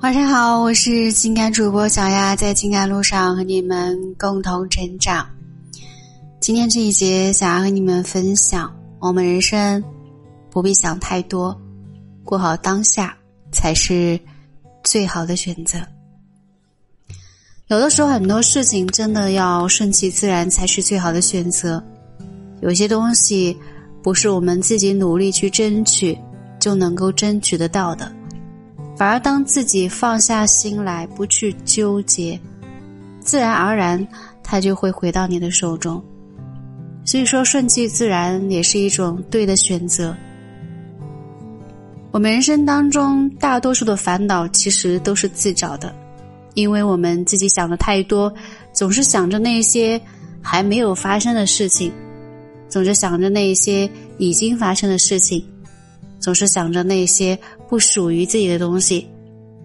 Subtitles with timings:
[0.00, 5.28] 晚上好，我是情感主播小丫，在情感路上和你们共同成长。
[6.40, 9.84] 今天这一节，想要和你们分享：我们人生
[10.50, 11.54] 不必想太多，
[12.24, 13.14] 过好当下
[13.52, 14.18] 才是
[14.82, 15.78] 最好的选择。
[17.66, 21.82] 有的时候，很多事情真的要顺其自然才是最好的选择。
[22.62, 23.54] 有些东西
[24.02, 26.18] 不是我们自己努力去争取
[26.58, 28.10] 就能够争取得到的。
[29.00, 32.38] 反而，当自己放下心来，不去纠结，
[33.18, 34.06] 自然而然，
[34.42, 36.04] 它就会回到你的手中。
[37.02, 40.14] 所以说，顺其自然也是一种对的选择。
[42.10, 45.96] 我们人生当中大多数的烦恼，其实都是自找的，
[46.52, 48.30] 因为我们自己想的太多，
[48.70, 49.98] 总是想着那些
[50.42, 51.90] 还没有发生的事情，
[52.68, 55.42] 总是想着那些已经发生的事情。
[56.20, 59.08] 总是想着那些不属于自己的东西，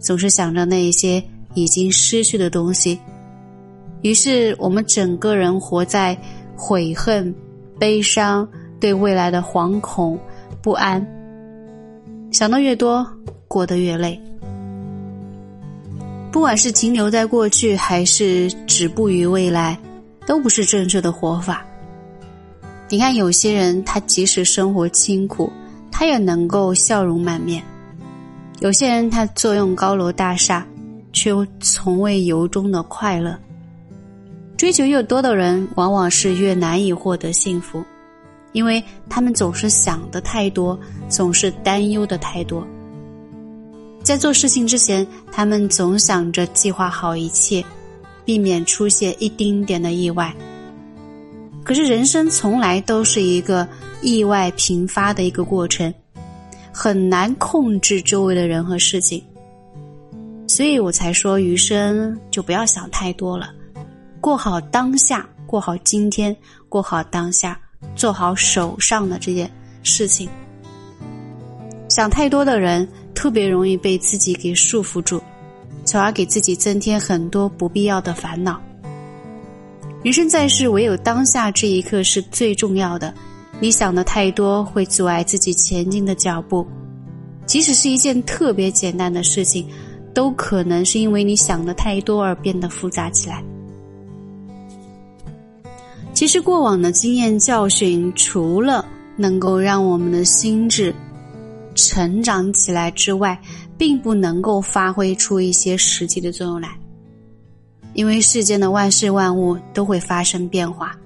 [0.00, 1.22] 总是想着那些
[1.54, 2.98] 已经失去的东西，
[4.02, 6.18] 于是我们整个人活在
[6.56, 7.32] 悔恨、
[7.78, 8.46] 悲伤、
[8.80, 10.18] 对未来的惶恐、
[10.60, 11.06] 不安。
[12.32, 13.06] 想的越多，
[13.46, 14.20] 过得越累。
[16.32, 19.78] 不管是停留在过去，还是止步于未来，
[20.26, 21.64] 都不是正确的活法。
[22.88, 25.52] 你看，有些人他即使生活清苦。
[26.00, 27.62] 他也能够笑容满面。
[28.60, 30.66] 有些人他坐拥高楼大厦，
[31.12, 33.38] 却从未由衷的快乐。
[34.56, 37.84] 追求越多的人，往往是越难以获得幸福，
[38.52, 42.66] 因为他们总是想的太多，总是担忧的太多。
[44.02, 47.62] 在做事情之前，他们总想着计划好一切，
[48.24, 50.34] 避免出现一丁点的意外。
[51.70, 53.64] 可是人生从来都是一个
[54.02, 55.94] 意外频发的一个过程，
[56.72, 59.22] 很难控制周围的人和事情，
[60.48, 63.54] 所以我才说余生就不要想太多了，
[64.20, 66.36] 过好当下，过好今天，
[66.68, 67.56] 过好当下，
[67.94, 69.48] 做好手上的这件
[69.84, 70.28] 事情。
[71.88, 75.22] 想太多的人特别容易被自己给束缚住，
[75.84, 78.60] 从而给自己增添很多不必要的烦恼。
[80.02, 83.12] 人生在世，唯有当下这一刻是最重要的。
[83.60, 86.66] 你想的太多，会阻碍自己前进的脚步。
[87.44, 89.68] 即使是一件特别简单的事情，
[90.14, 93.44] 都可能是因为你想的太多而变得复杂起来。
[96.14, 98.86] 其实，过往的经验教训，除了
[99.16, 100.94] 能够让我们的心智
[101.74, 103.38] 成长起来之外，
[103.76, 106.70] 并不能够发挥出一些实际的作用来。
[108.00, 110.96] 因为世间的万事万物都会发生变化，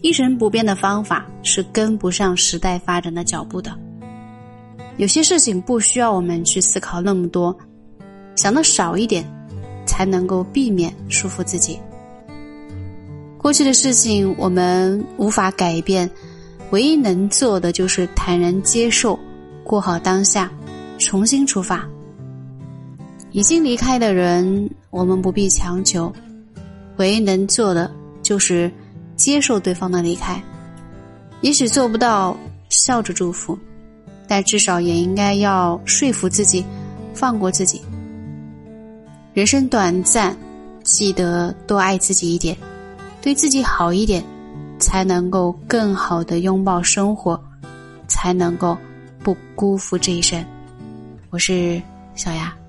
[0.00, 3.76] 一成不变的方法是跟不上时代发展的脚步的。
[4.96, 7.52] 有些事情不需要我们去思考那么多，
[8.36, 9.28] 想的少一点，
[9.84, 11.80] 才能够避免束缚自己。
[13.36, 16.08] 过去的事情我们无法改变，
[16.70, 19.18] 唯一能做的就是坦然接受，
[19.64, 20.48] 过好当下，
[20.96, 21.84] 重新出发。
[23.32, 26.12] 已经离开的人，我们不必强求，
[26.96, 27.90] 唯一能做的
[28.22, 28.70] 就是
[29.14, 30.42] 接受对方的离开。
[31.40, 32.36] 也许做不到
[32.68, 33.56] 笑着祝福，
[34.26, 36.64] 但至少也应该要说服自己，
[37.14, 37.80] 放过自己。
[39.32, 40.36] 人生短暂，
[40.82, 42.56] 记得多爱自己一点，
[43.22, 44.24] 对自己好一点，
[44.80, 47.40] 才能够更好的拥抱生活，
[48.08, 48.76] 才能够
[49.22, 50.44] 不辜负这一生。
[51.30, 51.80] 我是
[52.16, 52.59] 小丫。